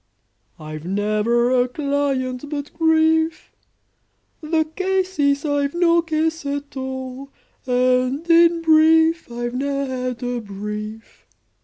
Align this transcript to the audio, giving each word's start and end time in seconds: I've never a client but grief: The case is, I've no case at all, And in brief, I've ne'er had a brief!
I've 0.57 0.83
never 0.83 1.51
a 1.51 1.67
client 1.67 2.49
but 2.49 2.73
grief: 2.73 3.51
The 4.41 4.63
case 4.65 5.19
is, 5.19 5.45
I've 5.45 5.75
no 5.75 6.01
case 6.01 6.43
at 6.43 6.75
all, 6.75 7.29
And 7.67 8.27
in 8.27 8.63
brief, 8.63 9.31
I've 9.31 9.53
ne'er 9.53 9.85
had 9.85 10.23
a 10.23 10.39
brief! 10.41 11.27